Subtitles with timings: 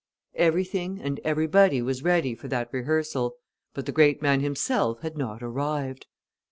[0.33, 3.35] Everything and everybody was ready for that rehearsal,
[3.75, 6.07] but the great man himself had not arrived.